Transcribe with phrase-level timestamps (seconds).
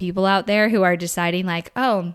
[0.00, 2.14] people out there who are deciding, like, oh,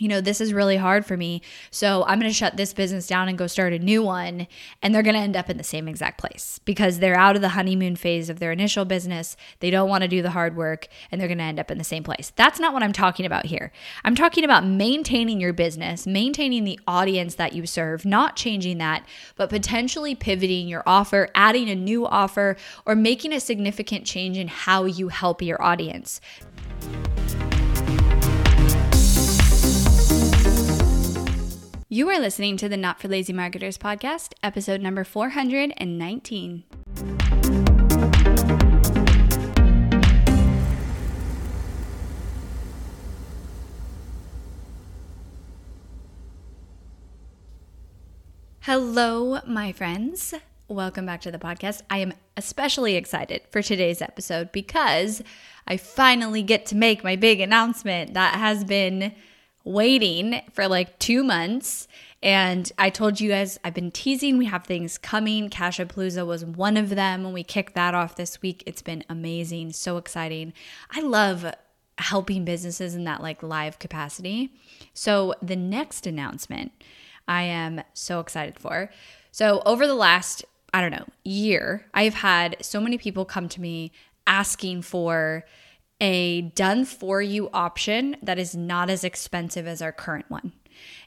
[0.00, 1.42] you know, this is really hard for me.
[1.70, 4.46] So I'm going to shut this business down and go start a new one.
[4.82, 7.42] And they're going to end up in the same exact place because they're out of
[7.42, 9.36] the honeymoon phase of their initial business.
[9.60, 11.78] They don't want to do the hard work and they're going to end up in
[11.78, 12.32] the same place.
[12.36, 13.72] That's not what I'm talking about here.
[14.04, 19.04] I'm talking about maintaining your business, maintaining the audience that you serve, not changing that,
[19.36, 22.56] but potentially pivoting your offer, adding a new offer,
[22.86, 26.20] or making a significant change in how you help your audience.
[31.90, 36.64] You are listening to the Not for Lazy Marketers podcast, episode number 419.
[48.60, 50.34] Hello, my friends.
[50.70, 51.80] Welcome back to the podcast.
[51.88, 55.22] I am especially excited for today's episode because
[55.66, 59.14] I finally get to make my big announcement that has been
[59.64, 61.88] waiting for like two months.
[62.22, 65.48] And I told you guys, I've been teasing, we have things coming.
[65.48, 67.24] Cashapalooza was one of them.
[67.24, 70.52] When we kicked that off this week, it's been amazing, so exciting.
[70.90, 71.46] I love
[71.96, 74.52] helping businesses in that like live capacity.
[74.92, 76.72] So, the next announcement
[77.26, 78.90] I am so excited for.
[79.30, 83.60] So, over the last, I don't know, year, I've had so many people come to
[83.60, 83.92] me
[84.26, 85.44] asking for
[86.00, 90.52] a done for you option that is not as expensive as our current one.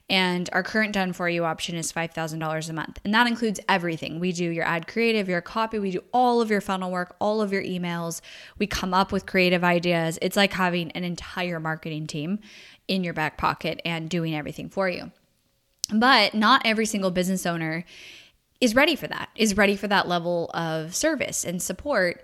[0.10, 3.00] And our current done for you option is $5,000 a month.
[3.06, 4.20] And that includes everything.
[4.20, 7.42] We do your ad creative, your copy, we do all of your funnel work, all
[7.42, 8.20] of your emails.
[8.60, 10.20] We come up with creative ideas.
[10.22, 12.40] It's like having an entire marketing team
[12.90, 15.12] in your back pocket and doing everything for you.
[15.94, 17.86] But not every single business owner
[18.62, 22.24] is ready for that, is ready for that level of service and support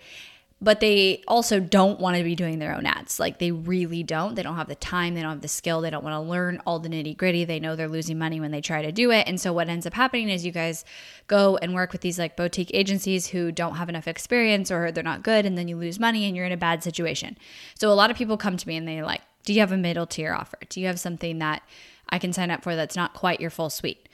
[0.60, 3.20] but they also don't want to be doing their own ads.
[3.20, 4.34] Like they really don't.
[4.34, 6.62] They don't have the time, they don't have the skill, they don't want to learn
[6.66, 7.46] all the nitty gritty.
[7.46, 9.28] They know they're losing money when they try to do it.
[9.28, 10.84] And so what ends up happening is you guys
[11.28, 15.04] go and work with these like boutique agencies who don't have enough experience or they're
[15.04, 17.38] not good, and then you lose money and you're in a bad situation.
[17.76, 19.78] So a lot of people come to me and they're like, Do you have a
[19.78, 20.58] middle tier offer?
[20.70, 21.62] Do you have something that
[22.10, 24.10] I can sign up for that's not quite your full suite?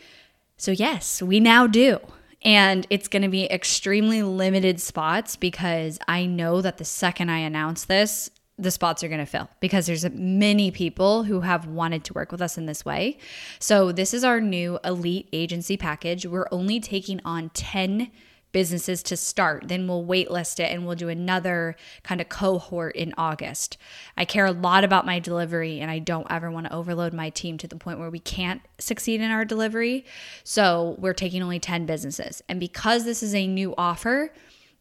[0.63, 2.00] So, yes, we now do.
[2.41, 7.40] And it's going to be extremely limited spots because I know that the second I
[7.40, 12.06] announce this, the spots are going to fill because there's many people who have wanted
[12.06, 13.18] to work with us in this way.
[13.59, 16.25] So this is our new elite agency package.
[16.25, 18.09] We're only taking on 10
[18.53, 19.68] businesses to start.
[19.68, 23.78] Then we'll waitlist it and we'll do another kind of cohort in August.
[24.16, 27.30] I care a lot about my delivery and I don't ever want to overload my
[27.30, 30.06] team to the point where we can't succeed in our delivery.
[30.46, 32.42] So we're taking only 10 businesses.
[32.47, 34.31] And because this is a new offer,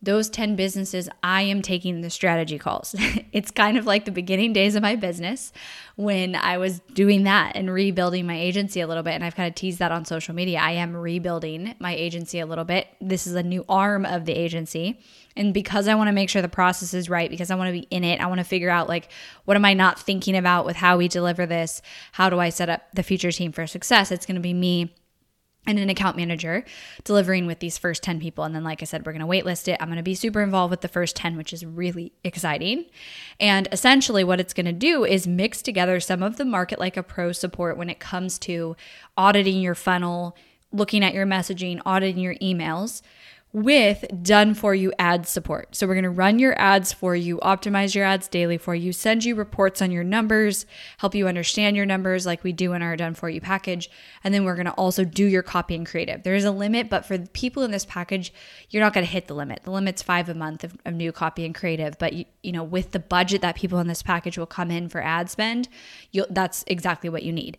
[0.03, 2.95] those 10 businesses, I am taking the strategy calls.
[3.33, 5.53] it's kind of like the beginning days of my business
[5.95, 9.15] when I was doing that and rebuilding my agency a little bit.
[9.15, 10.59] And I've kind of teased that on social media.
[10.59, 12.89] I am rebuilding my agency a little bit.
[13.01, 14.99] This is a new arm of the agency.
[15.37, 17.81] And because I want to make sure the process is right, because I want to
[17.81, 19.09] be in it, I want to figure out like,
[19.45, 21.81] what am I not thinking about with how we deliver this?
[22.11, 24.11] How do I set up the future team for success?
[24.11, 24.95] It's going to be me
[25.67, 26.65] and an account manager
[27.05, 28.45] delivering with these first 10 people.
[28.45, 29.77] And then, like I said, we're going to waitlist it.
[29.81, 32.87] I'm going to be super involved with the first 10, which is really exciting.
[33.39, 36.97] And essentially, what it's going to do is mix together some of the market like
[36.97, 38.77] a pro support when it comes to
[39.17, 40.37] auditing your funnel,
[40.73, 43.03] looking at your messaging, auditing your emails
[43.53, 45.77] with done for you ad support.
[45.77, 48.93] So we're going to run your ads for you, optimize your ads daily for you,
[48.93, 50.65] send you reports on your numbers,
[50.97, 53.91] help you understand your numbers like we do in our done for you package,
[54.25, 56.23] and then we're going to also do your copy and creative.
[56.23, 58.33] There is a limit, but for people in this package,
[58.71, 59.65] you're not going to hit the limit.
[59.65, 62.65] The limit's 5 a month of, of new copy and creative, but you, you know,
[62.65, 65.69] with the budget that people in this package will come in for ad spend,
[66.31, 67.59] that's exactly what you need.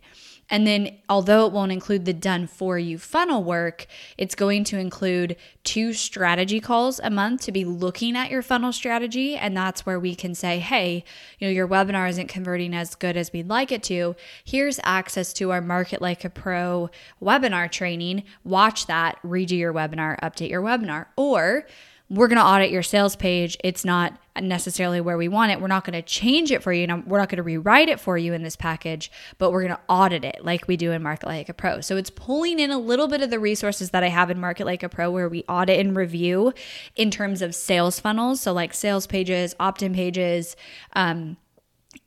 [0.50, 3.86] And then, although it won't include the done for you funnel work,
[4.18, 8.72] it's going to include two strategy calls a month to be looking at your funnel
[8.72, 9.36] strategy.
[9.36, 11.04] And that's where we can say, hey,
[11.38, 14.16] you know, your webinar isn't converting as good as we'd like it to.
[14.44, 16.90] Here's access to our Market Like a Pro
[17.22, 18.24] webinar training.
[18.44, 21.06] Watch that, redo your webinar, update your webinar.
[21.16, 21.66] Or
[22.10, 23.56] we're going to audit your sales page.
[23.64, 25.60] It's not necessarily where we want it.
[25.60, 26.84] We're not going to change it for you.
[26.84, 29.74] And we're not going to rewrite it for you in this package, but we're going
[29.74, 31.80] to audit it like we do in Market Like a Pro.
[31.80, 34.66] So it's pulling in a little bit of the resources that I have in Market
[34.66, 36.52] Like a Pro where we audit and review
[36.94, 38.40] in terms of sales funnels.
[38.40, 40.56] So like sales pages, opt in pages,
[40.94, 41.38] um,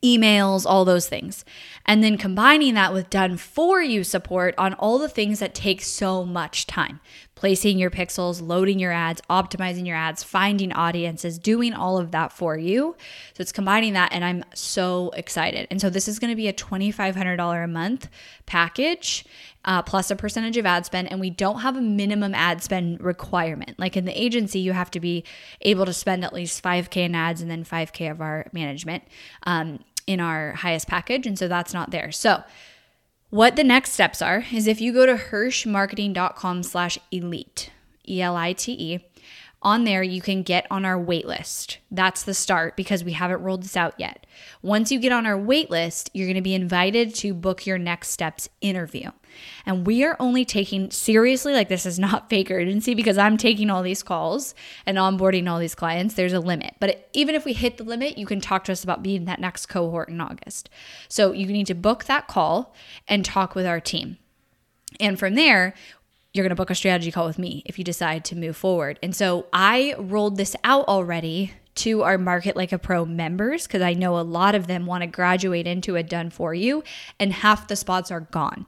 [0.02, 1.44] emails, all those things.
[1.86, 5.82] And then combining that with done for you support on all the things that take
[5.82, 7.00] so much time
[7.38, 12.32] placing your pixels, loading your ads, optimizing your ads, finding audiences, doing all of that
[12.32, 12.96] for you.
[13.34, 15.68] So it's combining that, and I'm so excited.
[15.70, 18.08] And so this is going to be a $2,500 a month
[18.44, 19.24] package.
[19.64, 23.00] Uh, plus a percentage of ad spend, and we don't have a minimum ad spend
[23.00, 23.78] requirement.
[23.78, 25.24] Like in the agency, you have to be
[25.60, 29.02] able to spend at least 5K in ads and then 5K of our management
[29.42, 31.26] um, in our highest package.
[31.26, 32.12] And so that's not there.
[32.12, 32.44] So
[33.30, 37.70] what the next steps are is if you go to hirshmarketing.com slash elite,
[38.08, 39.00] E L I T E,
[39.60, 41.78] on there you can get on our wait list.
[41.90, 44.24] That's the start because we haven't rolled this out yet.
[44.62, 47.76] Once you get on our wait list, you're going to be invited to book your
[47.76, 49.10] next steps interview.
[49.66, 53.70] And we are only taking seriously, like this is not fake urgency because I'm taking
[53.70, 54.54] all these calls
[54.86, 56.14] and onboarding all these clients.
[56.14, 56.74] There's a limit.
[56.80, 59.40] But even if we hit the limit, you can talk to us about being that
[59.40, 60.68] next cohort in August.
[61.08, 62.74] So you need to book that call
[63.06, 64.18] and talk with our team.
[65.00, 65.74] And from there,
[66.32, 68.98] you're going to book a strategy call with me if you decide to move forward.
[69.02, 73.82] And so I rolled this out already to our Market Like a Pro members because
[73.82, 76.82] I know a lot of them want to graduate into a done for you,
[77.20, 78.66] and half the spots are gone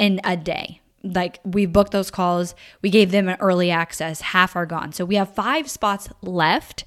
[0.00, 0.80] in a day.
[1.04, 4.92] Like we booked those calls, we gave them an early access, half are gone.
[4.92, 6.84] So we have five spots left.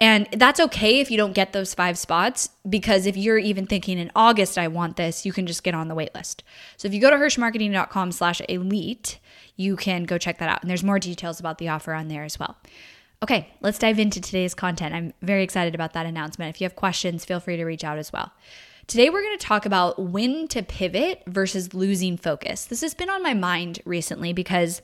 [0.00, 3.98] And that's okay if you don't get those five spots because if you're even thinking
[3.98, 6.42] in August, I want this, you can just get on the wait list.
[6.76, 9.20] So if you go to hirshmarketing.com slash elite,
[9.56, 10.62] you can go check that out.
[10.62, 12.56] And there's more details about the offer on there as well.
[13.22, 14.94] Okay, let's dive into today's content.
[14.94, 16.54] I'm very excited about that announcement.
[16.54, 18.32] If you have questions, feel free to reach out as well.
[18.86, 22.66] Today, we're going to talk about when to pivot versus losing focus.
[22.66, 24.82] This has been on my mind recently because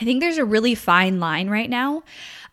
[0.00, 2.02] I think there's a really fine line right now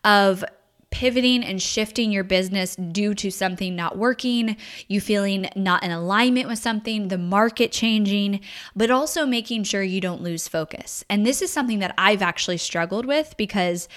[0.04, 0.44] of
[0.92, 6.48] pivoting and shifting your business due to something not working, you feeling not in alignment
[6.48, 8.42] with something, the market changing,
[8.76, 11.04] but also making sure you don't lose focus.
[11.10, 13.88] And this is something that I've actually struggled with because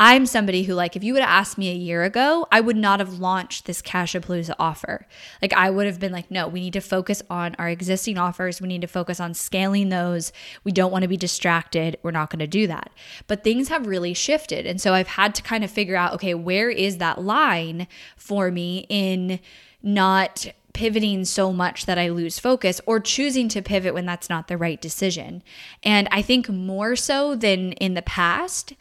[0.00, 2.76] I'm somebody who, like, if you would have asked me a year ago, I would
[2.76, 5.06] not have launched this Cashapalooza offer.
[5.40, 8.60] Like, I would have been like, no, we need to focus on our existing offers.
[8.60, 10.32] We need to focus on scaling those.
[10.64, 11.98] We don't want to be distracted.
[12.02, 12.90] We're not going to do that.
[13.28, 14.66] But things have really shifted.
[14.66, 17.86] And so I've had to kind of figure out, okay, where is that line
[18.16, 19.38] for me in
[19.82, 24.48] not pivoting so much that I lose focus or choosing to pivot when that's not
[24.48, 25.42] the right decision.
[25.82, 28.72] And I think more so than in the past,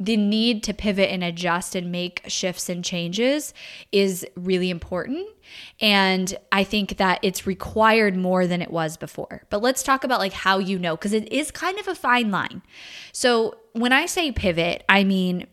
[0.00, 3.52] the need to pivot and adjust and make shifts and changes
[3.90, 5.26] is really important.
[5.80, 9.42] And I think that it's required more than it was before.
[9.50, 12.30] But let's talk about like how you know, because it is kind of a fine
[12.30, 12.62] line.
[13.12, 15.46] So when I say pivot, I mean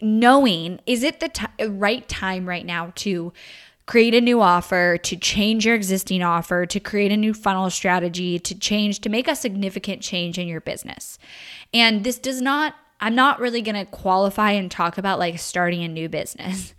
[0.00, 3.32] knowing is it the t- right time right now to
[3.86, 8.38] create a new offer, to change your existing offer, to create a new funnel strategy,
[8.38, 11.18] to change, to make a significant change in your business.
[11.72, 15.84] And this does not I'm not really going to qualify and talk about like starting
[15.84, 16.74] a new business.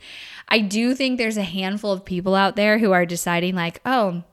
[0.47, 4.23] I do think there's a handful of people out there who are deciding, like, oh,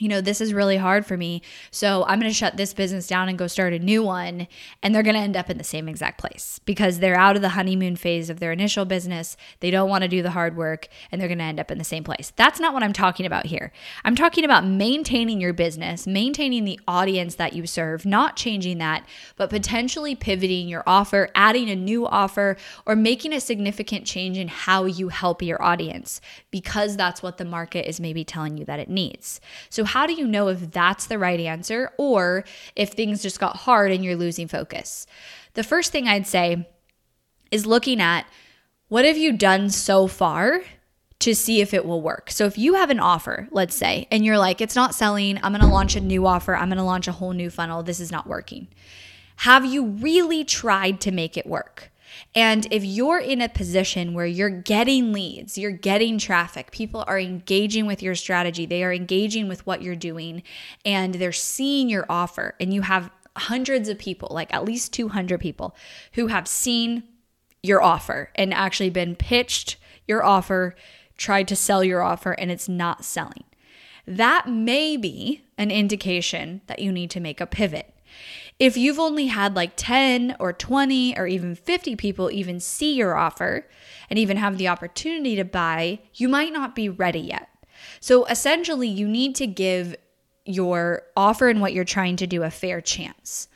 [0.00, 1.42] you know, this is really hard for me.
[1.70, 4.48] So I'm going to shut this business down and go start a new one.
[4.82, 7.42] And they're going to end up in the same exact place because they're out of
[7.42, 9.36] the honeymoon phase of their initial business.
[9.60, 11.78] They don't want to do the hard work and they're going to end up in
[11.78, 12.32] the same place.
[12.36, 13.72] That's not what I'm talking about here.
[14.04, 19.06] I'm talking about maintaining your business, maintaining the audience that you serve, not changing that,
[19.36, 22.56] but potentially pivoting your offer, adding a new offer,
[22.86, 27.44] or making a significant change in how you help your audience because that's what the
[27.44, 29.40] market is maybe telling you that it needs.
[29.70, 32.44] So, how do you know if that's the right answer or
[32.76, 35.06] if things just got hard and you're losing focus?
[35.54, 36.68] The first thing I'd say
[37.50, 38.26] is looking at
[38.88, 40.62] what have you done so far
[41.20, 42.30] to see if it will work.
[42.30, 45.52] So if you have an offer, let's say, and you're like, it's not selling, I'm
[45.54, 48.26] to launch a new offer, I'm to launch a whole new funnel, this is not
[48.26, 48.68] working.
[49.36, 51.90] Have you really tried to make it work?
[52.34, 57.18] And if you're in a position where you're getting leads, you're getting traffic, people are
[57.18, 60.42] engaging with your strategy, they are engaging with what you're doing,
[60.84, 65.38] and they're seeing your offer, and you have hundreds of people, like at least 200
[65.40, 65.76] people,
[66.14, 67.02] who have seen
[67.62, 70.74] your offer and actually been pitched your offer,
[71.16, 73.44] tried to sell your offer, and it's not selling.
[74.06, 77.94] That may be an indication that you need to make a pivot.
[78.58, 83.16] If you've only had like 10 or 20 or even 50 people even see your
[83.16, 83.68] offer
[84.10, 87.48] and even have the opportunity to buy, you might not be ready yet.
[88.00, 89.94] So essentially, you need to give
[90.44, 93.46] your offer and what you're trying to do a fair chance.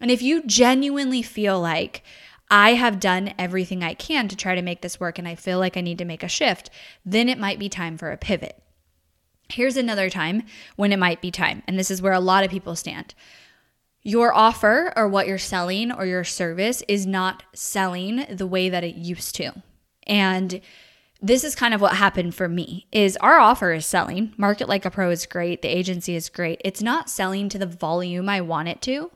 [0.00, 2.04] And if you genuinely feel like,
[2.48, 5.58] I have done everything I can to try to make this work and I feel
[5.58, 6.70] like I need to make a shift,
[7.04, 8.62] then it might be time for a pivot.
[9.48, 10.44] Here's another time
[10.76, 13.14] when it might be time, and this is where a lot of people stand
[14.02, 18.84] your offer or what you're selling or your service is not selling the way that
[18.84, 19.52] it used to.
[20.06, 20.60] And
[21.24, 24.34] this is kind of what happened for me is our offer is selling.
[24.36, 25.62] Market like a pro is great.
[25.62, 26.60] The agency is great.
[26.64, 29.10] It's not selling to the volume i want it to.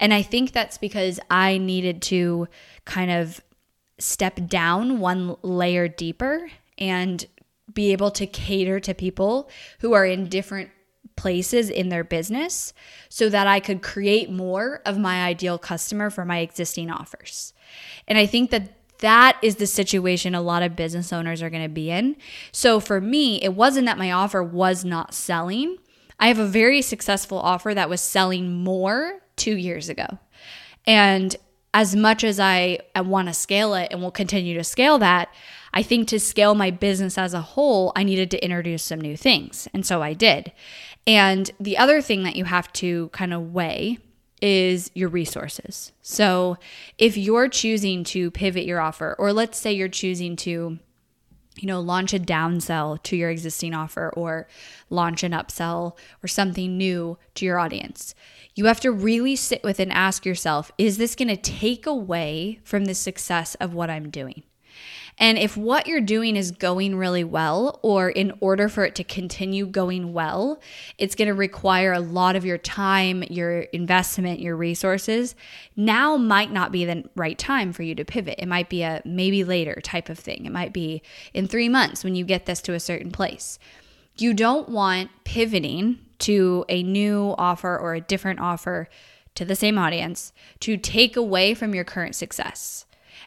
[0.00, 2.48] And i think that's because i needed to
[2.84, 3.40] kind of
[3.98, 7.24] step down one layer deeper and
[7.72, 9.48] be able to cater to people
[9.78, 10.70] who are in different
[11.16, 12.72] places in their business
[13.08, 17.52] so that I could create more of my ideal customer for my existing offers.
[18.06, 21.62] And I think that that is the situation a lot of business owners are going
[21.62, 22.16] to be in.
[22.52, 25.78] So for me, it wasn't that my offer was not selling.
[26.18, 30.18] I have a very successful offer that was selling more two years ago.
[30.86, 31.34] And
[31.74, 35.28] as much as I, I want to scale it and will continue to scale that,
[35.72, 39.16] I think to scale my business as a whole, I needed to introduce some new
[39.16, 39.66] things.
[39.74, 40.52] And so I did.
[41.06, 43.98] And the other thing that you have to kind of weigh
[44.40, 45.92] is your resources.
[46.02, 46.56] So
[46.98, 50.78] if you're choosing to pivot your offer, or let's say you're choosing to
[51.56, 54.48] you know, launch a downsell to your existing offer or
[54.90, 58.14] launch an upsell or something new to your audience.
[58.54, 62.60] You have to really sit with and ask yourself, is this going to take away
[62.64, 64.42] from the success of what I'm doing?
[65.18, 69.04] And if what you're doing is going really well, or in order for it to
[69.04, 70.60] continue going well,
[70.98, 75.36] it's going to require a lot of your time, your investment, your resources,
[75.76, 78.36] now might not be the right time for you to pivot.
[78.38, 80.46] It might be a maybe later type of thing.
[80.46, 81.02] It might be
[81.32, 83.58] in three months when you get this to a certain place.
[84.16, 88.88] You don't want pivoting to a new offer or a different offer
[89.34, 92.83] to the same audience to take away from your current success.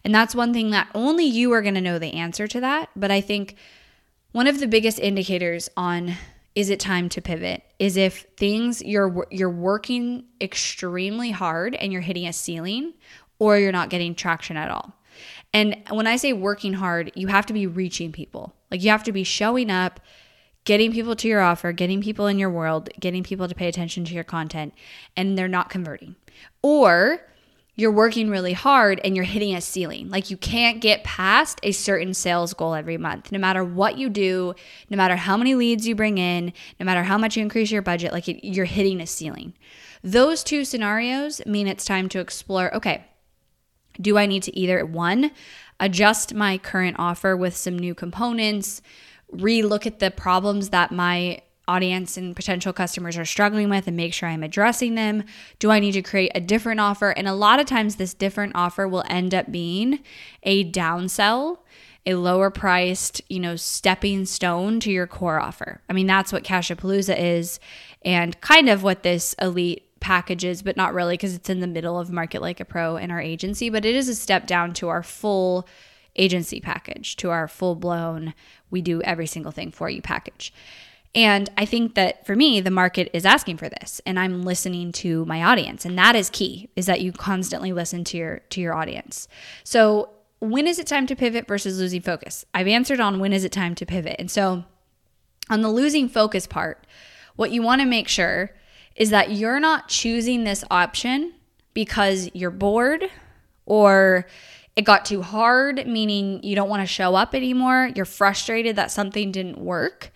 [0.07, 2.89] And that's one thing that only you are going to know the answer to that.
[2.95, 3.57] But I think
[4.31, 6.15] one of the biggest indicators on
[6.55, 12.01] is it time to pivot is if things you're you're working extremely hard and you're
[12.01, 12.93] hitting a ceiling
[13.37, 14.93] or you're not getting traction at all.
[15.53, 18.55] And when I say working hard, you have to be reaching people.
[18.71, 19.99] Like you have to be showing up,
[20.63, 24.05] getting people to your offer, getting people in your world, getting people to pay attention
[24.05, 24.73] to your content,
[25.17, 26.15] and they're not converting.
[26.61, 27.27] Or
[27.77, 30.09] you're working really hard and you're hitting a ceiling.
[30.09, 33.31] Like you can't get past a certain sales goal every month.
[33.31, 34.55] No matter what you do,
[34.89, 37.83] no matter how many leads you bring in, no matter how much you increase your
[37.83, 39.53] budget, like it, you're hitting a ceiling.
[40.03, 43.05] Those two scenarios mean it's time to explore okay,
[44.01, 45.31] do I need to either one,
[45.79, 48.81] adjust my current offer with some new components,
[49.31, 54.13] re-look at the problems that my audience and potential customers are struggling with and make
[54.13, 55.23] sure I'm addressing them?
[55.59, 57.11] Do I need to create a different offer?
[57.11, 59.99] And a lot of times, this different offer will end up being
[60.43, 61.59] a downsell,
[62.05, 65.81] a lower priced, you know, stepping stone to your core offer.
[65.89, 67.59] I mean, that's what Cashapalooza is,
[68.03, 71.67] and kind of what this elite package is, but not really because it's in the
[71.67, 74.73] middle of Market Like a Pro in our agency, but it is a step down
[74.75, 75.67] to our full
[76.15, 78.33] agency package, to our full blown,
[78.69, 80.53] we do every single thing for you package.
[81.17, 84.91] And I think that for me, the market is asking for this and I'm listening
[84.93, 85.83] to my audience.
[85.83, 89.27] And that is key, is that you constantly listen to your to your audience.
[89.63, 92.45] So when is it time to pivot versus losing focus?
[92.53, 94.17] I've answered on when is it time to pivot.
[94.19, 94.63] And so
[95.49, 96.85] on the losing focus part,
[97.35, 98.51] what you want to make sure
[98.95, 101.33] is that you're not choosing this option
[101.73, 103.09] because you're bored
[103.65, 104.27] or
[104.75, 107.89] it got too hard, meaning you don't want to show up anymore.
[107.95, 110.11] You're frustrated that something didn't work.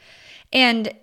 [0.54, 0.94] And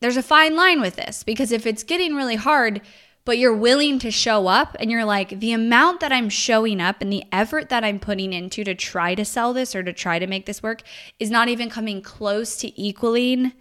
[0.00, 2.80] there's a fine line with this because if it's getting really hard,
[3.24, 7.02] but you're willing to show up and you're like, the amount that I'm showing up
[7.02, 10.18] and the effort that I'm putting into to try to sell this or to try
[10.18, 10.82] to make this work
[11.18, 13.52] is not even coming close to equaling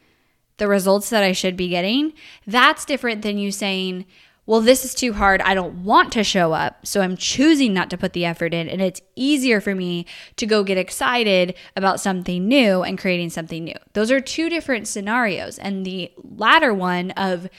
[0.58, 2.14] the results that I should be getting.
[2.46, 4.06] That's different than you saying,
[4.48, 5.42] well, this is too hard.
[5.42, 6.88] I don't want to show up.
[6.88, 8.70] So I'm choosing not to put the effort in.
[8.70, 10.06] And it's easier for me
[10.38, 13.76] to go get excited about something new and creating something new.
[13.92, 15.60] Those are two different scenarios.
[15.60, 17.50] And the latter one of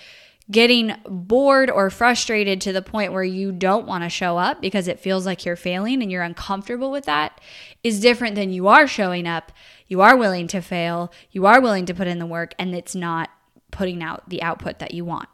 [0.50, 4.88] getting bored or frustrated to the point where you don't want to show up because
[4.88, 7.38] it feels like you're failing and you're uncomfortable with that
[7.85, 9.52] is different than you are showing up.
[9.88, 11.12] You are willing to fail.
[11.30, 13.28] You are willing to put in the work and it's not
[13.71, 15.28] putting out the output that you want.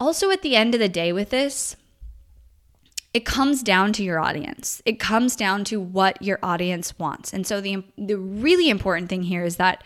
[0.00, 1.76] Also, at the end of the day, with this,
[3.12, 4.82] it comes down to your audience.
[4.84, 7.32] It comes down to what your audience wants.
[7.32, 9.84] And so, the, the really important thing here is that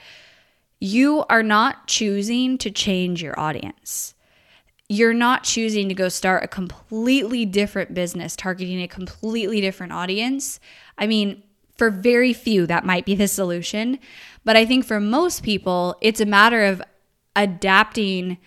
[0.81, 4.15] you are not choosing to change your audience.
[4.89, 10.61] You're not choosing to go start a completely different business targeting a completely different audience.
[10.97, 11.43] I mean,
[11.77, 13.99] for very few, that might be the solution.
[14.45, 16.81] But I think for most people, it's a matter of
[17.37, 18.39] adapting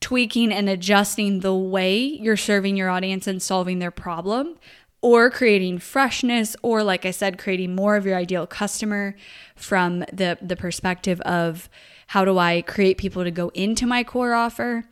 [0.00, 4.56] tweaking and adjusting the way you're serving your audience and solving their problem
[5.00, 9.14] or creating freshness or like I said creating more of your ideal customer
[9.56, 11.68] from the the perspective of
[12.08, 14.84] how do I create people to go into my core offer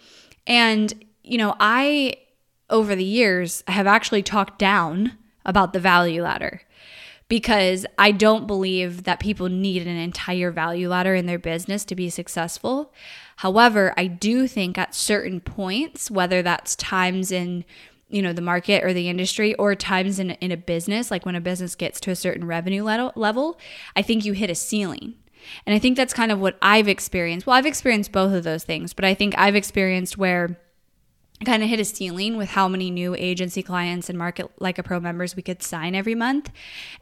[0.47, 2.17] and you know I
[2.71, 5.13] over the years have actually talked down
[5.45, 6.63] about the value ladder
[7.29, 11.97] because I don't believe that people need an entire value ladder in their business to
[11.97, 12.93] be successful.
[13.37, 17.65] However, I do think at certain points, whether that's times in
[18.09, 21.35] you know the market or the industry or times in, in a business like when
[21.35, 23.59] a business gets to a certain revenue level,
[23.97, 25.15] i think you hit a ceiling
[25.67, 28.63] and i think that's kind of what i've experienced well i've experienced both of those
[28.63, 30.57] things but i think i've experienced where
[31.41, 34.79] I kind of hit a ceiling with how many new agency clients and market like
[34.79, 36.51] a pro members we could sign every month.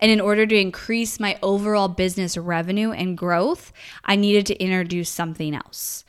[0.01, 3.73] And in order to increase my overall business revenue and growth,
[4.05, 6.05] I needed to introduce something else.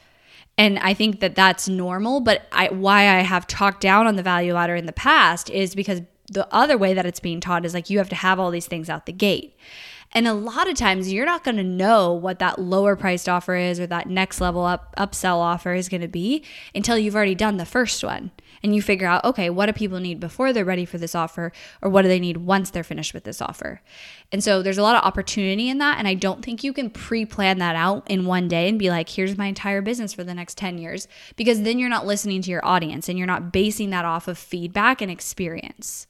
[0.57, 4.23] And I think that that's normal, but I, why I have talked down on the
[4.23, 7.73] value ladder in the past is because the other way that it's being taught is
[7.73, 9.55] like you have to have all these things out the gate.
[10.13, 13.55] And a lot of times you're not going to know what that lower priced offer
[13.55, 16.43] is or that next level up upsell offer is going to be
[16.73, 18.31] until you've already done the first one
[18.65, 21.51] and you figure out, okay, what do people need before they're ready for this offer
[21.83, 23.79] or what do they need once they're finished with this offer?
[24.31, 26.89] And so there's a lot of opportunity in that and I don't think you can
[26.89, 30.33] pre-plan that out in one day and be like, here's my entire business for the
[30.33, 33.91] next 10 years because then you're not listening to your audience and you're not basing
[33.91, 36.07] that off of feedback and experience.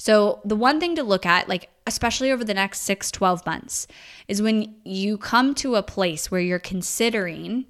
[0.00, 3.88] So, the one thing to look at, like, especially over the next six, 12 months,
[4.28, 7.66] is when you come to a place where you're considering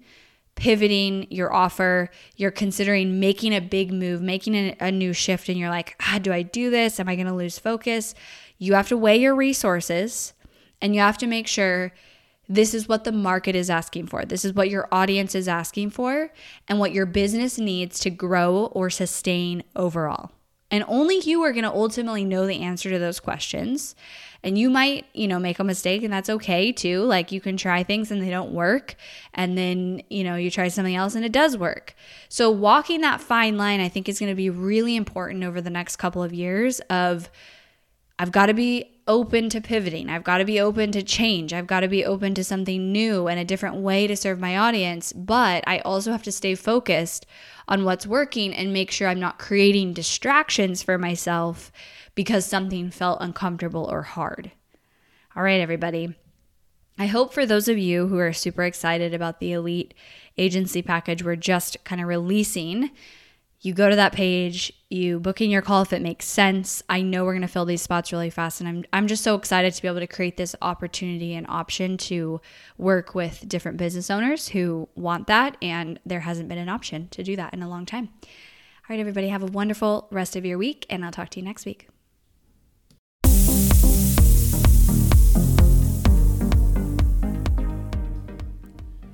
[0.59, 5.57] pivoting your offer, you're considering making a big move, making a, a new shift, and
[5.57, 6.99] you're like, ah, do I do this?
[6.99, 8.13] Am I going to lose focus?
[8.59, 10.33] You have to weigh your resources
[10.83, 11.93] and you have to make sure
[12.49, 14.25] this is what the market is asking for.
[14.25, 16.33] This is what your audience is asking for
[16.67, 20.33] and what your business needs to grow or sustain overall.
[20.71, 23.95] And only you are going to ultimately know the answer to those questions.
[24.45, 27.03] And you might, you know, make a mistake and that's okay too.
[27.03, 28.95] Like you can try things and they don't work.
[29.35, 31.95] And then, you know, you try something else and it does work.
[32.29, 35.71] So walking that fine line, I think is going to be really important over the
[35.71, 37.29] next couple of years of
[38.21, 40.11] I've got to be open to pivoting.
[40.11, 41.53] I've got to be open to change.
[41.53, 44.57] I've got to be open to something new and a different way to serve my
[44.57, 45.13] audience.
[45.13, 47.27] But I also have to stay focused
[47.69, 51.71] on what's working and make sure I'm not creating distractions for myself
[52.19, 54.51] because something felt uncomfortable or hard.
[55.37, 56.17] All right, everybody.
[56.99, 59.95] I hope for those of you who are super excited about the Elite
[60.37, 62.91] agency package we're just kind of releasing,
[63.61, 66.83] you go to that page, you book in your call if it makes sense.
[66.89, 69.37] I know we're going to fill these spots really fast and I'm I'm just so
[69.37, 72.41] excited to be able to create this opportunity and option to
[72.79, 77.23] work with different business owners who want that and there hasn't been an option to
[77.23, 78.09] do that in a long time.
[78.25, 81.47] All right everybody, have a wonderful rest of your week and I'll talk to you
[81.47, 81.89] next week.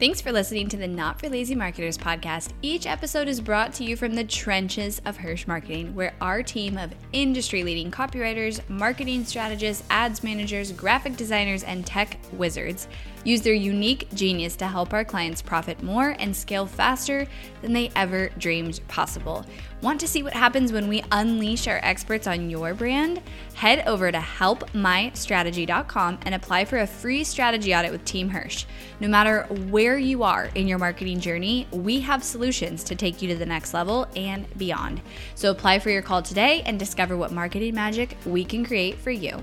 [0.01, 2.51] Thanks for listening to the Not for Lazy Marketers podcast.
[2.63, 6.77] Each episode is brought to you from the trenches of Hirsh Marketing, where our team
[6.77, 12.89] of industry leading copywriters, marketing strategists, ads managers, graphic designers, and tech wizards
[13.25, 17.27] use their unique genius to help our clients profit more and scale faster
[17.63, 19.45] than they ever dreamed possible.
[19.81, 23.21] Want to see what happens when we unleash our experts on your brand?
[23.55, 28.65] Head over to helpmystrategy.com and apply for a free strategy audit with Team Hirsh.
[29.01, 33.29] No matter where you are in your marketing journey, we have solutions to take you
[33.29, 35.03] to the next level and beyond.
[35.35, 39.11] So apply for your call today and discover what marketing magic we can create for
[39.11, 39.43] you.